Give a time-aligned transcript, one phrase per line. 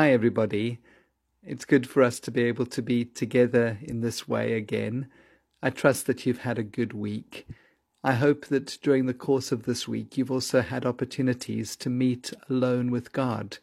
[0.00, 0.78] Hi, everybody.
[1.42, 5.08] It's good for us to be able to be together in this way again.
[5.62, 7.46] I trust that you've had a good week.
[8.02, 12.32] I hope that during the course of this week you've also had opportunities to meet
[12.48, 13.58] alone with God,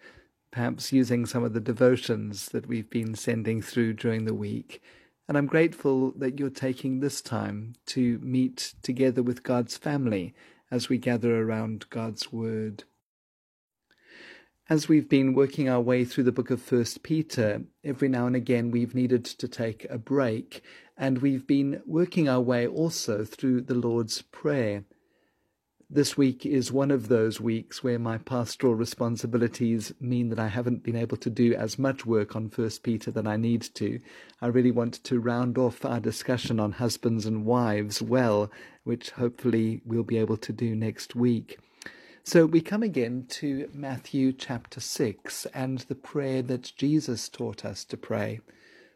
[0.51, 4.79] perhaps using some of the devotions that we've been sending through during the week.
[5.27, 10.35] And I'm grateful that you're taking this time to meet together with God's family
[10.69, 12.83] as we gather around God's Word.
[14.69, 18.35] As we've been working our way through the book of First Peter, every now and
[18.35, 20.61] again we've needed to take a break,
[20.97, 24.83] and we've been working our way also through the Lord's Prayer.
[25.89, 30.83] This week is one of those weeks where my pastoral responsibilities mean that I haven't
[30.83, 34.01] been able to do as much work on First Peter than I need to.
[34.41, 38.51] I really want to round off our discussion on husbands and wives well,
[38.83, 41.57] which hopefully we'll be able to do next week.
[42.27, 47.85] So we come again to Matthew chapter 6 and the prayer that Jesus taught us
[47.85, 48.41] to pray.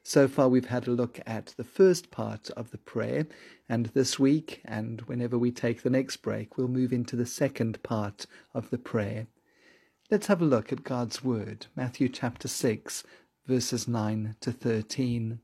[0.03, 3.27] So far, we've had a look at the first part of the prayer,
[3.69, 7.81] and this week, and whenever we take the next break, we'll move into the second
[7.83, 9.27] part of the prayer.
[10.09, 13.05] Let's have a look at God's Word, Matthew chapter 6,
[13.47, 15.39] verses 9 to 13.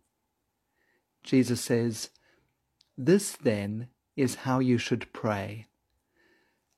[1.24, 2.10] Jesus says,
[2.98, 5.68] This then is how you should pray.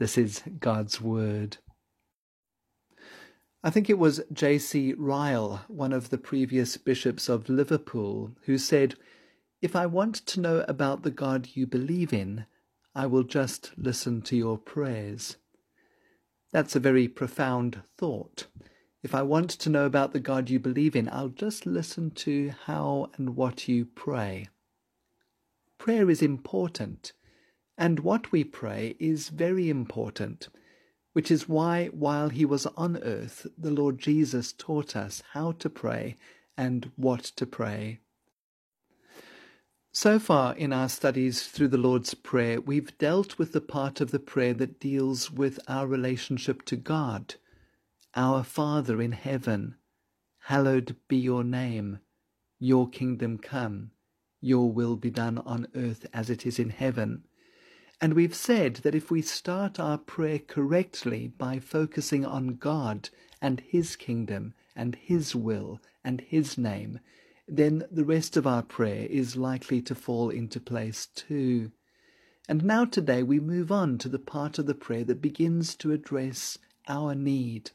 [0.00, 1.58] This is God's Word.
[3.62, 4.94] I think it was J.C.
[4.94, 8.94] Ryle, one of the previous bishops of Liverpool, who said,
[9.60, 12.46] If I want to know about the God you believe in,
[12.94, 15.36] I will just listen to your prayers.
[16.50, 18.46] That's a very profound thought.
[19.02, 22.54] If I want to know about the God you believe in, I'll just listen to
[22.64, 24.48] how and what you pray.
[25.76, 27.12] Prayer is important.
[27.80, 30.50] And what we pray is very important,
[31.14, 35.70] which is why, while he was on earth, the Lord Jesus taught us how to
[35.70, 36.16] pray
[36.58, 38.00] and what to pray.
[39.92, 44.10] So far in our studies through the Lord's Prayer, we've dealt with the part of
[44.10, 47.36] the prayer that deals with our relationship to God.
[48.14, 49.76] Our Father in heaven,
[50.40, 52.00] hallowed be your name,
[52.58, 53.92] your kingdom come,
[54.42, 57.24] your will be done on earth as it is in heaven.
[58.02, 63.10] And we've said that if we start our prayer correctly by focusing on God
[63.42, 67.00] and His kingdom and His will and His name,
[67.46, 71.72] then the rest of our prayer is likely to fall into place too.
[72.48, 75.92] And now today we move on to the part of the prayer that begins to
[75.92, 76.56] address
[76.88, 77.72] our need.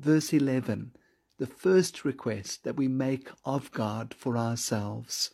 [0.00, 0.92] Verse 11,
[1.38, 5.30] the first request that we make of God for ourselves.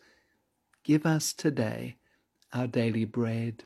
[0.83, 1.97] Give us today
[2.53, 3.65] our daily bread.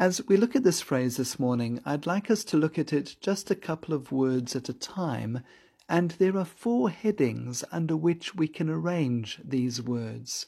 [0.00, 3.16] As we look at this phrase this morning, I'd like us to look at it
[3.20, 5.40] just a couple of words at a time,
[5.88, 10.46] and there are four headings under which we can arrange these words.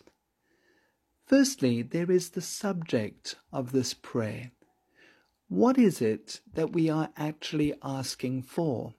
[1.26, 4.52] Firstly, there is the subject of this prayer.
[5.48, 8.94] What is it that we are actually asking for?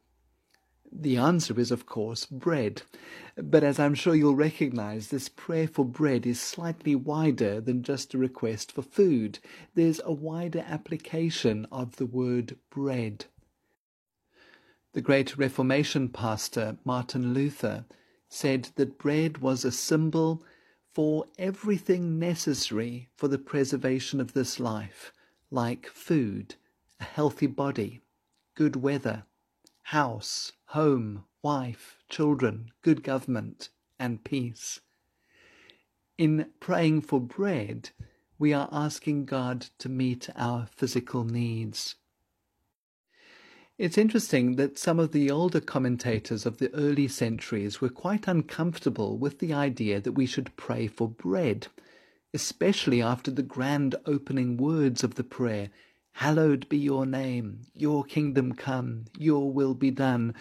[0.94, 2.82] The answer is, of course, bread.
[3.36, 8.14] But as I'm sure you'll recognize, this prayer for bread is slightly wider than just
[8.14, 9.40] a request for food.
[9.74, 13.26] There's a wider application of the word bread.
[14.94, 17.86] The great Reformation pastor, Martin Luther,
[18.28, 20.44] said that bread was a symbol
[20.94, 25.14] for everything necessary for the preservation of this life,
[25.50, 26.56] like food,
[27.00, 28.02] a healthy body,
[28.56, 29.24] good weather,
[29.92, 33.68] house, home, wife, children, good government,
[34.00, 34.80] and peace.
[36.18, 37.90] In praying for bread,
[38.40, 41.96] we are asking God to meet our physical needs.
[43.78, 49.18] It's interesting that some of the older commentators of the early centuries were quite uncomfortable
[49.18, 51.68] with the idea that we should pray for bread,
[52.34, 55.70] especially after the grand opening words of the prayer
[56.14, 60.34] Hallowed be your name, your kingdom come, your will be done.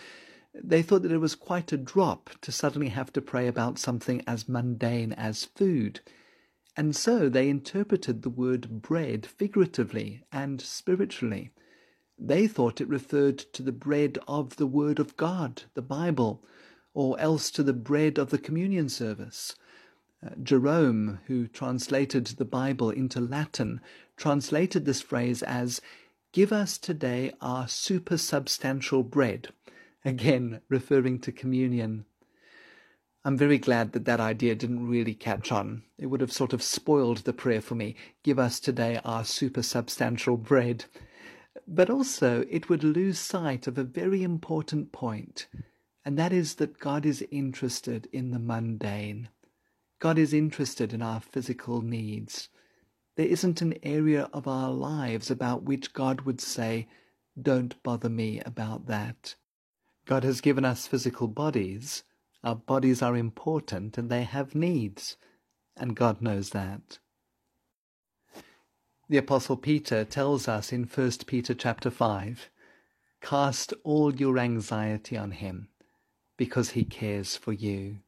[0.55, 4.23] They thought that it was quite a drop to suddenly have to pray about something
[4.27, 6.01] as mundane as food.
[6.77, 11.53] And so they interpreted the word bread figuratively and spiritually.
[12.23, 16.45] They thought it referred to the bread of the Word of God, the Bible,
[16.93, 19.55] or else to the bread of the communion service.
[20.23, 23.81] Uh, Jerome, who translated the Bible into Latin,
[24.21, 25.81] translated this phrase as,
[26.33, 29.49] Give us today our supersubstantial bread,
[30.05, 32.05] again referring to communion.
[33.25, 35.85] I'm very glad that that idea didn't really catch on.
[35.99, 37.97] It would have sort of spoiled the prayer for me.
[38.23, 40.85] Give us today our supersubstantial bread.
[41.67, 45.47] But also, it would lose sight of a very important point,
[46.05, 49.31] and that is that God is interested in the mundane.
[49.99, 52.51] God is interested in our physical needs.
[53.21, 56.89] There isn't an area of our lives about which God would say,
[57.39, 59.35] Don't bother me about that.
[60.07, 62.03] God has given us physical bodies.
[62.43, 65.19] Our bodies are important and they have needs,
[65.77, 66.99] and God knows that.
[69.11, 72.49] The apostle Peter tells us in 1 Peter chapter 5,
[73.21, 75.69] cast all your anxiety on him
[76.39, 77.99] because he cares for you.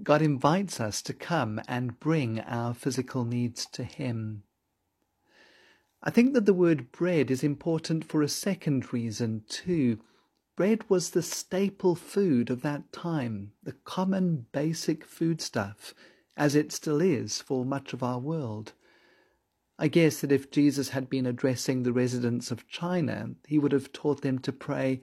[0.00, 4.44] God invites us to come and bring our physical needs to Him.
[6.02, 9.98] I think that the word bread is important for a second reason too.
[10.54, 15.94] Bread was the staple food of that time, the common basic foodstuff,
[16.36, 18.74] as it still is for much of our world.
[19.80, 23.92] I guess that if Jesus had been addressing the residents of China, he would have
[23.92, 25.00] taught them to pray,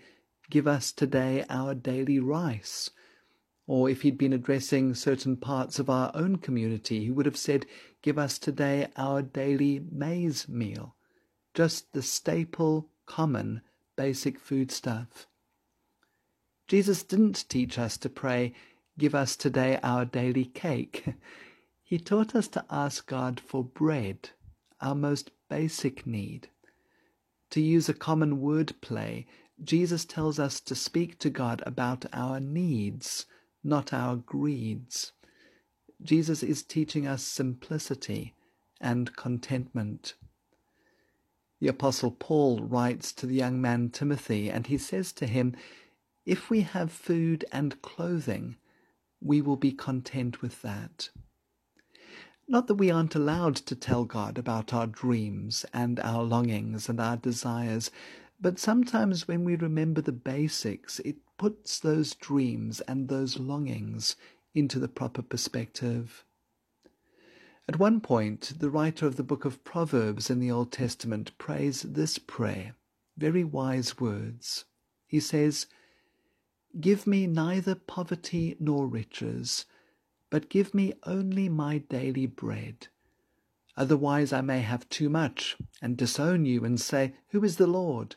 [0.49, 2.91] Give us today our daily rice
[3.67, 7.65] or if he'd been addressing certain parts of our own community, he would have said,
[8.03, 10.95] Give us today our daily maize meal,
[11.55, 13.61] just the staple, common,
[13.95, 15.25] basic foodstuff.
[16.67, 18.53] Jesus didn't teach us to pray,
[18.97, 21.05] Give us today our daily cake.
[21.87, 24.31] He taught us to ask God for bread,
[24.81, 26.49] our most basic need.
[27.51, 29.27] To use a common word play,
[29.63, 33.27] Jesus tells us to speak to God about our needs
[33.65, 35.11] not our greeds.
[36.01, 38.33] Jesus is teaching us simplicity
[38.79, 40.13] and contentment.
[41.59, 45.55] The Apostle Paul writes to the young man Timothy, and he says to him,
[46.25, 48.57] If we have food and clothing,
[49.19, 51.09] we will be content with that.
[52.47, 56.99] Not that we aren't allowed to tell God about our dreams and our longings and
[56.99, 57.89] our desires,
[58.39, 64.15] but sometimes when we remember the basics, it puts those dreams and those longings
[64.53, 66.23] into the proper perspective.
[67.67, 71.81] At one point, the writer of the book of Proverbs in the Old Testament prays
[71.81, 72.75] this prayer,
[73.17, 74.65] very wise words.
[75.07, 75.65] He says,
[76.79, 79.65] Give me neither poverty nor riches,
[80.29, 82.87] but give me only my daily bread.
[83.77, 88.15] Otherwise I may have too much and disown you and say, Who is the Lord?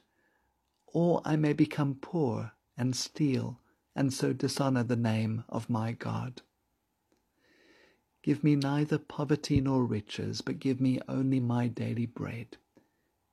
[0.87, 3.60] Or I may become poor and steal,
[3.94, 6.40] and so dishonor the name of my God.
[8.22, 12.56] Give me neither poverty nor riches, but give me only my daily bread,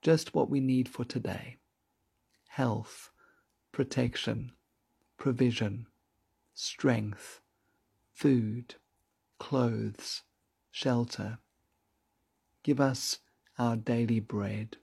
[0.01, 1.57] just what we need for today
[2.49, 3.11] health,
[3.73, 4.51] protection,
[5.17, 5.87] provision,
[6.53, 7.41] strength,
[8.13, 8.75] food,
[9.39, 10.23] clothes,
[10.71, 11.37] shelter.
[12.63, 13.19] Give us
[13.59, 14.77] our daily bread.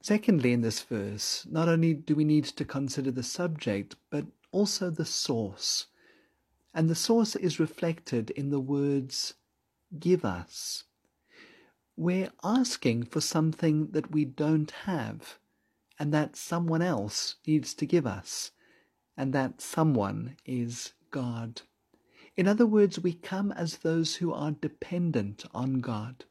[0.00, 4.90] Secondly, in this verse, not only do we need to consider the subject, but also
[4.90, 5.86] the source.
[6.72, 9.34] And the source is reflected in the words,
[9.98, 10.84] give us.
[11.96, 15.38] We're asking for something that we don't have,
[15.98, 18.52] and that someone else needs to give us,
[19.16, 21.62] and that someone is God.
[22.36, 26.24] In other words, we come as those who are dependent on God.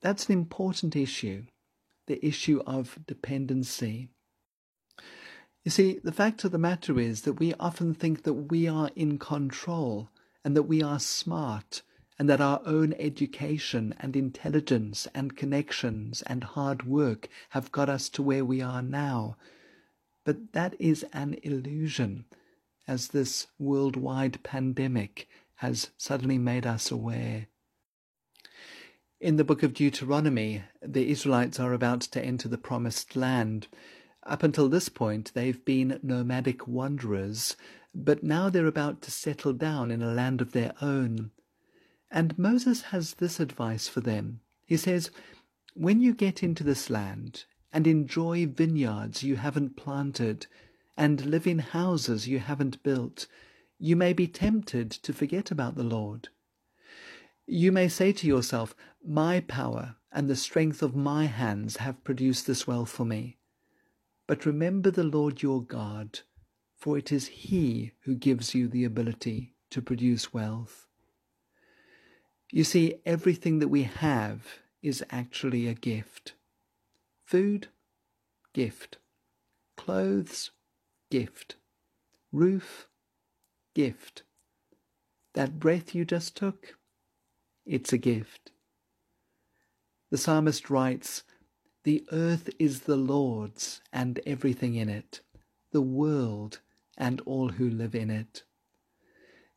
[0.00, 1.42] That's an important issue
[2.06, 4.08] the issue of dependency.
[5.64, 8.90] You see, the fact of the matter is that we often think that we are
[8.96, 10.10] in control
[10.44, 11.82] and that we are smart
[12.18, 18.08] and that our own education and intelligence and connections and hard work have got us
[18.10, 19.36] to where we are now.
[20.24, 22.24] But that is an illusion,
[22.86, 27.46] as this worldwide pandemic has suddenly made us aware.
[29.22, 33.68] In the book of Deuteronomy, the Israelites are about to enter the promised land.
[34.24, 37.56] Up until this point, they've been nomadic wanderers,
[37.94, 41.30] but now they're about to settle down in a land of their own.
[42.10, 44.40] And Moses has this advice for them.
[44.66, 45.12] He says,
[45.74, 50.48] When you get into this land and enjoy vineyards you haven't planted
[50.96, 53.28] and live in houses you haven't built,
[53.78, 56.28] you may be tempted to forget about the Lord.
[57.46, 62.46] You may say to yourself, My power and the strength of my hands have produced
[62.46, 63.38] this wealth for me.
[64.26, 66.20] but remember the Lord your God,
[66.78, 70.86] for it is He who gives you the ability to produce wealth.
[72.50, 74.46] You see, everything that we have
[74.82, 76.34] is actually a gift.
[77.26, 77.68] Food,
[78.54, 78.98] gift.
[79.76, 80.50] Clothes,
[81.10, 81.56] gift.
[82.32, 82.88] Roof,
[83.74, 84.22] gift.
[85.34, 86.76] That breath you just took,
[87.66, 88.50] it's a gift.
[90.12, 91.22] The psalmist writes,
[91.84, 95.22] The earth is the Lord's and everything in it,
[95.70, 96.60] the world
[96.98, 98.42] and all who live in it.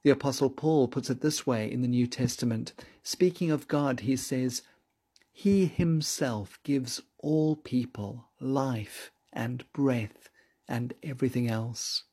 [0.03, 2.71] The Apostle Paul puts it this way in the New Testament.
[3.03, 4.61] Speaking of God, he says,
[5.33, 10.29] He himself gives all people life and breath
[10.69, 12.05] and everything else.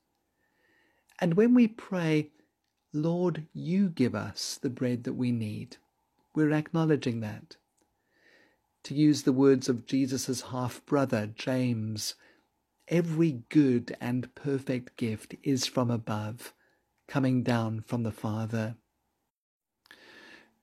[1.20, 2.32] And when we pray,
[2.92, 5.76] Lord, you give us the bread that we need,
[6.34, 7.56] we're acknowledging that.
[8.84, 12.16] To use the words of Jesus' half brother, James,
[12.88, 16.52] every good and perfect gift is from above,
[17.06, 18.76] coming down from the Father.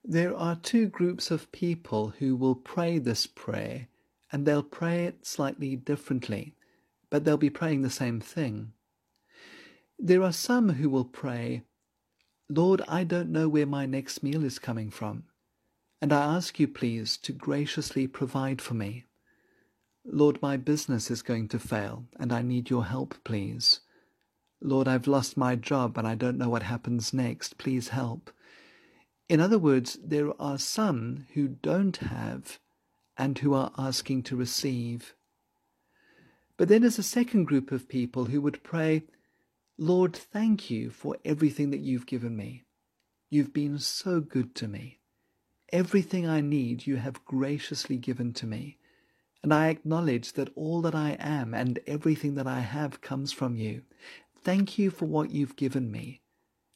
[0.04, 3.88] There are two groups of people who will pray this prayer,
[4.32, 6.56] and they'll pray it slightly differently,
[7.10, 8.74] but they'll be praying the same thing.
[9.98, 11.64] There are some who will pray,
[12.50, 15.24] Lord, I don't know where my next meal is coming from
[16.02, 19.06] and I ask you, please, to graciously provide for me.
[20.06, 23.82] Lord, my business is going to fail, and I need your help, please.
[24.62, 27.58] Lord, I've lost my job and I don't know what happens next.
[27.58, 28.32] Please help.
[29.30, 32.60] In other words, there are some who don't have
[33.18, 35.14] and who are asking to receive.
[36.58, 39.04] But then there's a second group of people who would pray,
[39.78, 42.64] Lord, thank you for everything that you've given me.
[43.30, 44.99] You've been so good to me.
[45.72, 48.78] Everything I need you have graciously given to me,
[49.44, 53.56] and I acknowledge that all that I am and everything that I have comes from
[53.56, 53.84] you.
[54.42, 56.22] Thank you for what you've given me,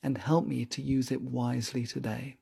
[0.04, 2.38] and help me to use it wisely today.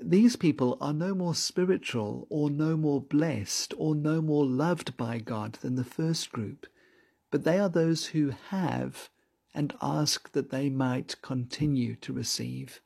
[0.00, 5.18] These people are no more spiritual or no more blessed or no more loved by
[5.18, 6.66] God than the first group,
[7.30, 9.08] but they are those who have
[9.54, 12.80] and ask that they might continue to receive.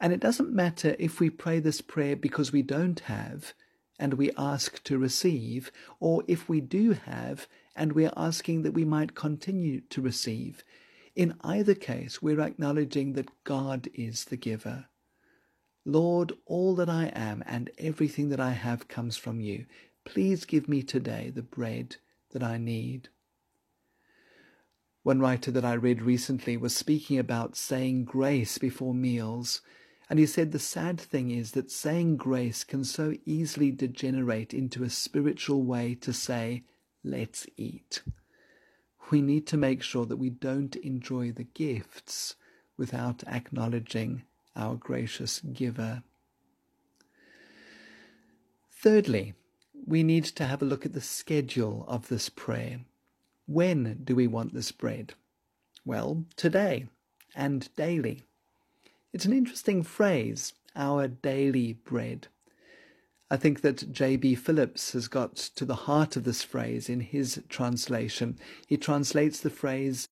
[0.00, 3.54] And it doesn't matter if we pray this prayer because we don't have
[3.98, 8.84] and we ask to receive, or if we do have and we're asking that we
[8.84, 10.64] might continue to receive.
[11.14, 14.86] In either case, we're acknowledging that God is the giver.
[15.84, 19.66] Lord, all that I am and everything that I have comes from you.
[20.04, 21.96] Please give me today the bread
[22.32, 23.08] that I need.
[25.04, 29.60] One writer that I read recently was speaking about saying grace before meals,
[30.08, 34.82] and he said the sad thing is that saying grace can so easily degenerate into
[34.82, 36.64] a spiritual way to say,
[37.04, 38.00] let's eat.
[39.10, 42.36] We need to make sure that we don't enjoy the gifts
[42.78, 44.22] without acknowledging
[44.56, 46.02] our gracious giver.
[48.72, 49.34] Thirdly,
[49.86, 52.80] we need to have a look at the schedule of this prayer.
[53.46, 55.14] When do we want this bread?
[55.84, 56.86] Well, today
[57.34, 58.24] and daily.
[59.12, 62.28] It's an interesting phrase, our daily bread.
[63.30, 64.36] I think that J.B.
[64.36, 68.38] Phillips has got to the heart of this phrase in his translation.
[68.66, 70.08] He translates the phrase,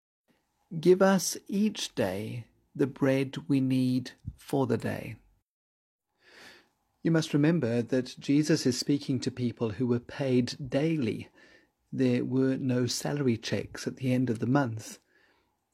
[0.80, 5.16] Give us each day the bread we need for the day.
[7.02, 11.28] You must remember that Jesus is speaking to people who were paid daily
[11.92, 14.98] there were no salary checks at the end of the month.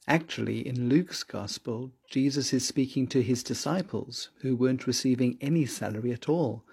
[0.05, 6.11] Actually, in Luke's Gospel, Jesus is speaking to his disciples who weren't receiving any salary
[6.11, 6.65] at all.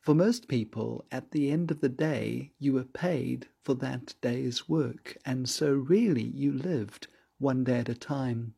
[0.00, 4.68] For most people, at the end of the day, you were paid for that day's
[4.68, 7.06] work, and so really you lived
[7.38, 8.54] one day at a time.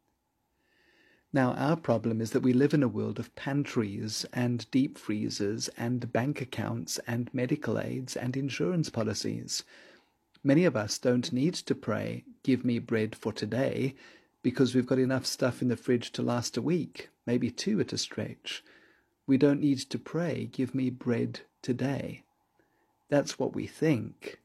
[1.32, 5.68] Now, our problem is that we live in a world of pantries and deep freezers
[5.78, 9.64] and bank accounts and medical aids and insurance policies.
[10.44, 13.94] Many of us don't need to pray, Give me bread for today,
[14.42, 17.92] because we've got enough stuff in the fridge to last a week, maybe two at
[17.92, 18.64] a stretch.
[19.24, 22.24] We don't need to pray, Give me bread today.
[23.08, 24.40] That's what we think,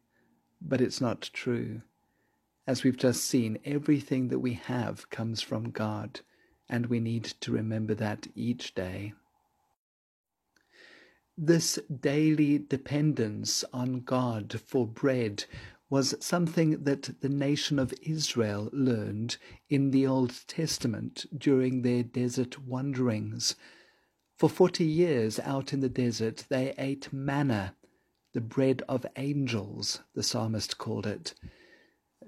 [0.62, 1.82] but it's not true.
[2.68, 6.20] As we've just seen, everything that we have comes from God,
[6.70, 9.14] and we need to remember that each day.
[11.36, 15.46] This daily dependence on God for bread
[15.90, 19.38] was something that the nation of Israel learned
[19.70, 23.56] in the Old Testament during their desert wanderings.
[24.38, 27.76] For forty years out in the desert, they ate manna,
[28.34, 31.34] the bread of angels, the psalmist called it.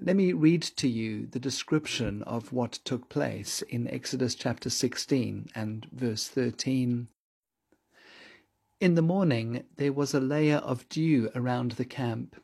[0.00, 5.50] Let me read to you the description of what took place in Exodus chapter 16
[5.54, 7.08] and verse 13.
[8.80, 12.42] In the morning there was a layer of dew around the camp.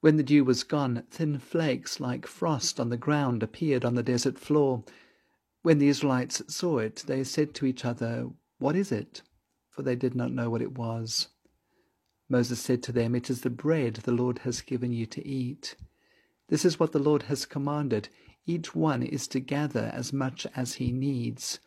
[0.00, 4.02] When the dew was gone, thin flakes like frost on the ground appeared on the
[4.02, 4.84] desert floor.
[5.62, 9.22] When the Israelites saw it, they said to each other, What is it?
[9.70, 11.28] For they did not know what it was.
[12.28, 15.76] Moses said to them, It is the bread the Lord has given you to eat.
[16.48, 18.08] This is what the Lord has commanded.
[18.44, 21.58] Each one is to gather as much as he needs.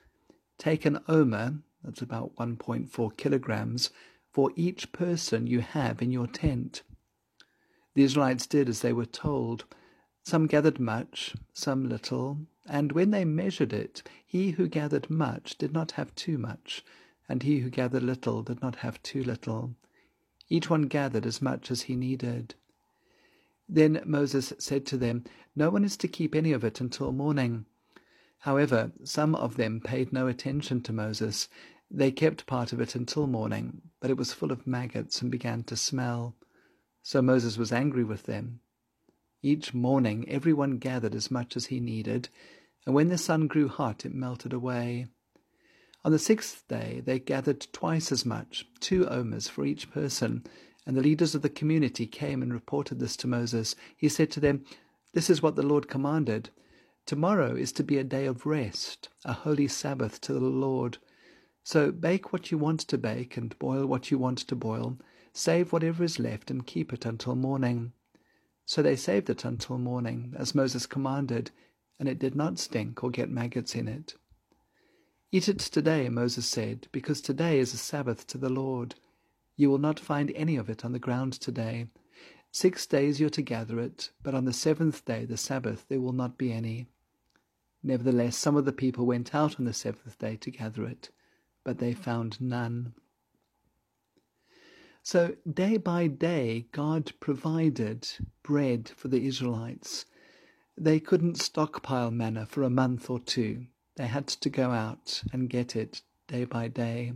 [0.57, 3.89] Take an omer, that's about 1.4 kilograms,
[4.31, 6.83] for each person you have in your tent.
[7.96, 9.65] The Israelites did as they were told.
[10.24, 15.74] Some gathered much, some little, and when they measured it, he who gathered much did
[15.74, 16.86] not have too much,
[17.27, 19.75] and he who gathered little did not have too little.
[20.50, 22.55] Each one gathered as much as he needed.
[23.67, 25.24] Then Moses said to them,
[25.55, 27.65] No one is to keep any of it until morning.
[28.39, 31.50] However, some of them paid no attention to Moses.
[31.91, 35.63] They kept part of it until morning, but it was full of maggots and began
[35.63, 36.36] to smell.
[37.10, 38.60] So Moses was angry with them.
[39.42, 42.30] Each morning everyone gathered as much as he needed,
[42.86, 45.08] and when the sun grew hot it melted away.
[46.06, 50.46] On the sixth day they gathered twice as much, two omers for each person,
[50.86, 53.75] and the leaders of the community came and reported this to Moses.
[53.98, 54.63] He said to them,
[55.16, 56.51] This is what the Lord commanded.
[57.08, 61.00] Tomorrow is to be a day of rest, a holy Sabbath to the Lord.
[61.63, 65.00] So bake what you want to bake and boil what you want to boil
[65.33, 67.93] Save whatever is left and keep it until morning.
[68.65, 71.51] So they saved it until morning, as Moses commanded,
[72.00, 74.15] and it did not stink or get maggots in it.
[75.31, 78.95] Eat it today, Moses said, because today is a Sabbath to the Lord.
[79.55, 81.88] You will not find any of it on the ground today.
[82.51, 86.13] Six days you're to gather it, but on the seventh day, the Sabbath, there will
[86.13, 86.88] not be any.
[87.83, 91.09] Nevertheless, some of the people went out on the seventh day to gather it,
[91.63, 92.94] but they found none.
[95.01, 98.07] So, day by day, God provided
[98.44, 100.05] bread for the Israelites.
[100.77, 103.68] They couldn't stockpile manna for a month or two.
[103.96, 107.14] They had to go out and get it day by day.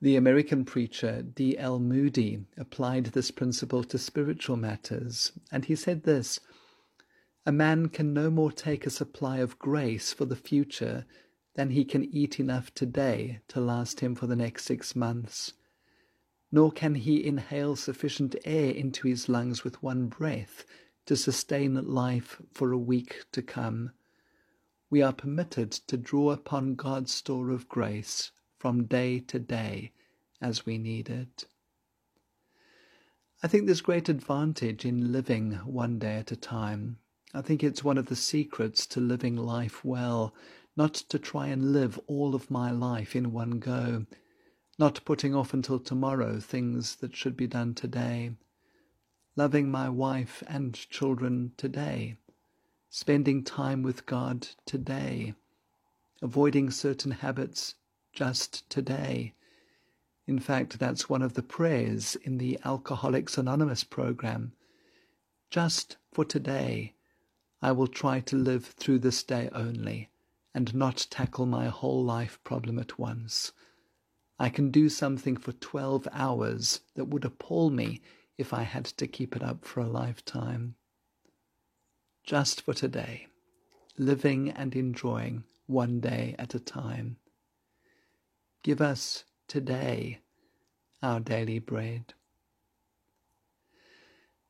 [0.00, 1.58] The American preacher D.
[1.58, 1.80] L.
[1.80, 6.38] Moody applied this principle to spiritual matters, and he said this
[7.44, 11.06] A man can no more take a supply of grace for the future
[11.54, 15.54] than he can eat enough today to last him for the next six months
[16.54, 20.64] nor can he inhale sufficient air into his lungs with one breath
[21.04, 23.90] to sustain life for a week to come.
[24.88, 29.90] We are permitted to draw upon God's store of grace from day to day
[30.40, 31.44] as we need it.
[33.42, 36.98] I think there's great advantage in living one day at a time.
[37.34, 40.32] I think it's one of the secrets to living life well,
[40.76, 44.06] not to try and live all of my life in one go
[44.78, 48.32] not putting off until tomorrow things that should be done today,
[49.36, 52.16] loving my wife and children today,
[52.90, 55.34] spending time with God today,
[56.22, 57.74] avoiding certain habits
[58.12, 59.34] just today.
[60.26, 64.52] In fact, that's one of the prayers in the Alcoholics Anonymous program.
[65.50, 66.94] Just for today,
[67.60, 70.08] I will try to live through this day only
[70.54, 73.52] and not tackle my whole life problem at once.
[74.38, 78.00] I can do something for 12 hours that would appall me
[78.36, 80.74] if I had to keep it up for a lifetime.
[82.24, 83.28] Just for today,
[83.96, 87.16] living and enjoying one day at a time.
[88.62, 90.20] Give us today
[91.02, 92.14] our daily bread.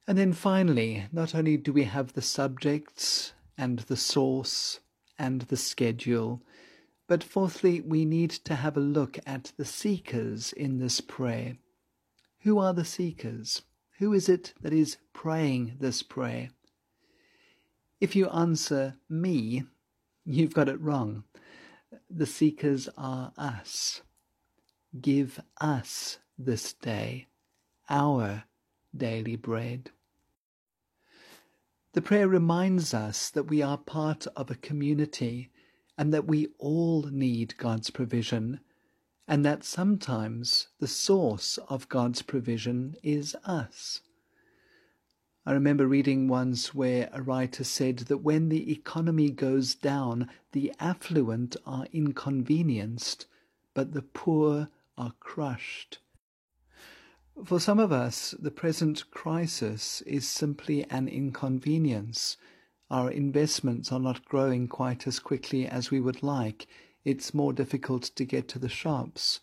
[0.07, 4.81] And then finally, not only do we have the subjects and the source
[5.19, 6.43] and the schedule,
[7.07, 11.57] but fourthly, we need to have a look at the seekers in this prayer.
[12.41, 13.63] Who are the seekers?
[13.99, 16.51] Who is it that is praying this prayer?
[18.01, 19.65] If you answer me,
[20.25, 21.25] you've got it wrong.
[22.11, 24.03] The seekers are us.
[25.01, 27.27] Give us this day
[27.89, 28.45] our
[28.97, 29.91] daily bread.
[31.93, 35.51] The prayer reminds us that we are part of a community
[35.97, 38.61] and that we all need God's provision,
[39.29, 44.01] and that sometimes the source of God's provision is us.
[45.47, 50.73] I remember reading once where a writer said that when the economy goes down, the
[50.81, 53.27] affluent are inconvenienced,
[53.75, 55.99] but the poor are crushed.
[57.45, 62.37] For some of us, the present crisis is simply an inconvenience.
[62.91, 66.67] Our investments are not growing quite as quickly as we would like.
[67.05, 69.41] It's more difficult to get to the shops.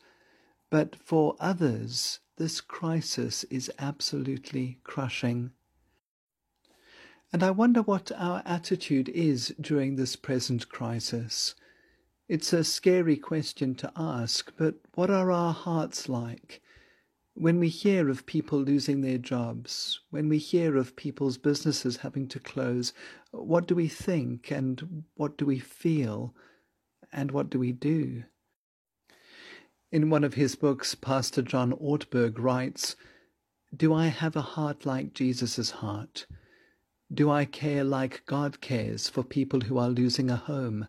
[0.70, 5.52] But for others, this crisis is absolutely crushing.
[7.34, 11.56] And I wonder what our attitude is during this present crisis.
[12.28, 16.62] It's a scary question to ask, but what are our hearts like?
[17.34, 22.28] When we hear of people losing their jobs, when we hear of people's businesses having
[22.28, 22.94] to close,
[23.32, 26.36] what do we think and what do we feel
[27.12, 28.24] and what do we do?
[29.92, 32.96] In one of his books, Pastor John Ortberg writes,
[33.76, 36.26] Do I have a heart like Jesus' heart?
[37.14, 40.88] Do I care like God cares for people who are losing a home?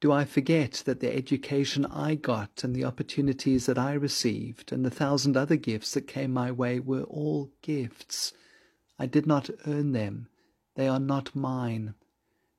[0.00, 4.82] Do I forget that the education I got and the opportunities that I received and
[4.82, 8.32] the thousand other gifts that came my way were all gifts?
[8.98, 10.28] I did not earn them.
[10.74, 11.94] They are not mine.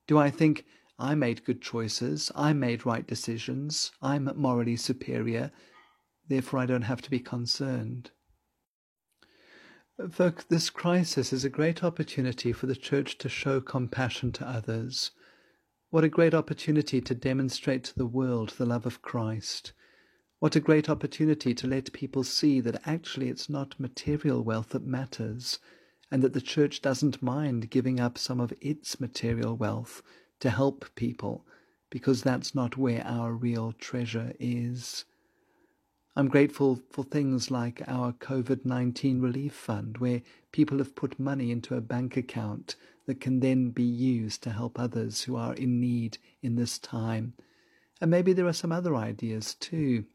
[0.06, 0.65] Do I think
[0.99, 5.51] I made good choices, I made right decisions, I'm morally superior,
[6.27, 8.12] therefore I don't have to be concerned?
[10.12, 15.10] Folk, this crisis is a great opportunity for the Church to show compassion to others.
[15.91, 19.73] What a great opportunity to demonstrate to the world the love of Christ.
[20.39, 24.86] What a great opportunity to let people see that actually it's not material wealth that
[24.86, 25.60] matters,
[26.10, 30.01] and that the Church doesn't mind giving up some of its material wealth
[30.39, 31.45] to help people,
[31.89, 35.04] because that's not where our real treasure is.
[36.15, 40.21] I'm grateful for things like our COVID 19 relief fund, where
[40.54, 44.79] people have put money into a bank account that can then be used to help
[44.79, 47.33] others who are in need in this time.
[47.99, 50.05] And maybe there are some other ideas too.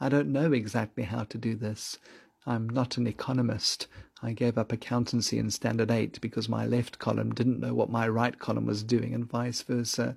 [0.00, 1.98] I don't know exactly how to do this.
[2.46, 3.86] I'm not an economist.
[4.22, 8.08] I gave up accountancy in Standard 8 because my left column didn't know what my
[8.08, 10.16] right column was doing, and vice versa.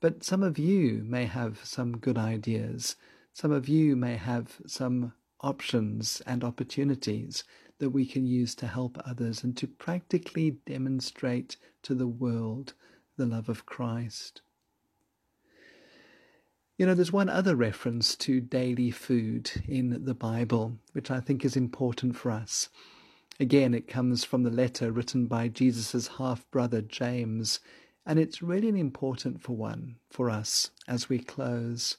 [0.00, 2.96] But some of you may have some good ideas.
[3.32, 7.44] Some of you may have some options and opportunities
[7.84, 12.72] that we can use to help others and to practically demonstrate to the world
[13.18, 14.40] the love of Christ.
[16.78, 21.44] You know, there's one other reference to daily food in the Bible, which I think
[21.44, 22.70] is important for us.
[23.38, 27.60] Again, it comes from the letter written by Jesus' half brother James,
[28.06, 31.98] and it's really an important for one for us as we close.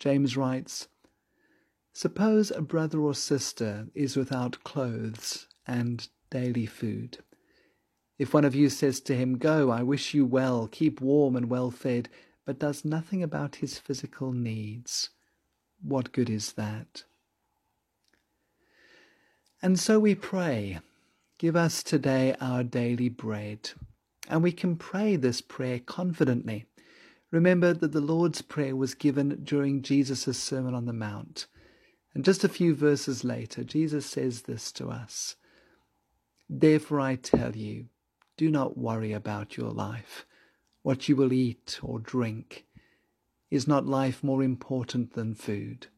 [0.00, 0.88] James writes,
[1.92, 7.18] Suppose a brother or sister is without clothes and daily food.
[8.18, 11.50] If one of you says to him, Go, I wish you well, keep warm and
[11.50, 12.08] well fed,
[12.44, 15.10] but does nothing about his physical needs,
[15.82, 17.04] what good is that?
[19.62, 20.78] And so we pray,
[21.38, 23.70] Give us today our daily bread.
[24.28, 26.66] And we can pray this prayer confidently
[27.30, 31.46] Remember that the Lord's Prayer was given during Jesus' Sermon on the Mount.
[32.14, 35.36] And just a few verses later, Jesus says this to us
[36.48, 37.86] Therefore I tell you,
[38.36, 40.26] do not worry about your life,
[40.82, 42.66] what you will eat or drink.
[43.50, 45.88] Is not life more important than food?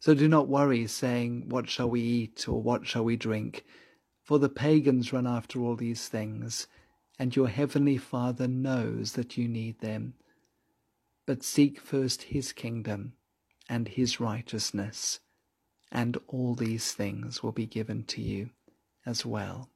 [0.00, 3.64] So do not worry, saying, What shall we eat, or what shall we drink?
[4.22, 6.66] For the pagans run after all these things,
[7.18, 10.14] and your heavenly Father knows that you need them
[11.28, 13.12] but seek first his kingdom
[13.68, 15.20] and his righteousness,
[15.90, 18.50] and all these things will be given to you
[19.04, 19.70] as well.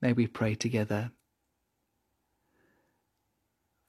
[0.00, 1.10] May we pray together.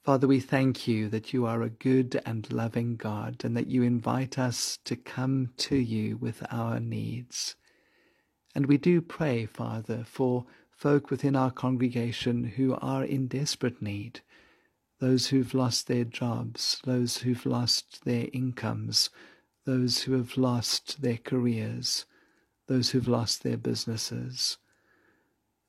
[0.04, 3.82] Father, we thank you that you are a good and loving God and that you
[3.82, 7.56] invite us to come to you with our needs.
[8.54, 14.20] And we do pray, Father, for folk within our congregation who are in desperate need
[15.00, 19.10] those who've lost their jobs, those who've lost their incomes,
[19.64, 22.04] those who have lost their careers,
[22.66, 24.58] those who've lost their businesses.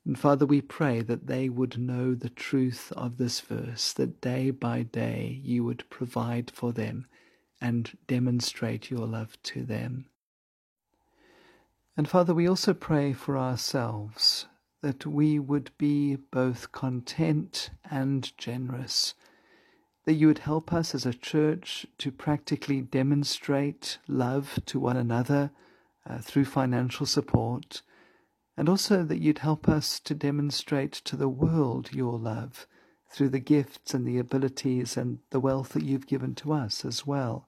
[0.04, 4.50] And Father, we pray that they would know the truth of this verse, that day
[4.50, 7.06] by day you would provide for them
[7.60, 10.06] and demonstrate your love to them.
[11.96, 14.46] And Father, we also pray for ourselves
[14.80, 19.14] that we would be both content and generous
[20.10, 25.52] that you would help us as a church to practically demonstrate love to one another
[26.04, 27.82] uh, through financial support,
[28.56, 32.66] and also that you'd help us to demonstrate to the world your love
[33.08, 37.06] through the gifts and the abilities and the wealth that you've given to us as
[37.06, 37.46] well.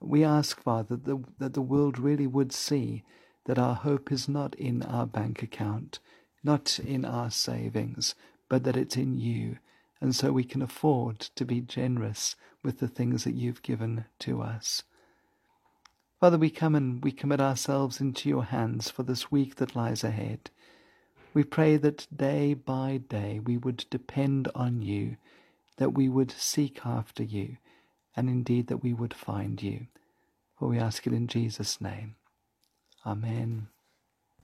[0.00, 3.04] We ask, Father, that the, that the world really would see
[3.44, 6.00] that our hope is not in our bank account,
[6.42, 8.16] not in our savings,
[8.48, 9.58] but that it's in you.
[10.04, 14.42] And so we can afford to be generous with the things that you've given to
[14.42, 14.82] us.
[16.20, 20.04] Father, we come and we commit ourselves into your hands for this week that lies
[20.04, 20.50] ahead.
[21.32, 25.16] We pray that day by day we would depend on you,
[25.78, 27.56] that we would seek after you,
[28.14, 29.86] and indeed that we would find you.
[30.58, 32.16] For we ask it in Jesus' name.
[33.06, 33.68] Amen.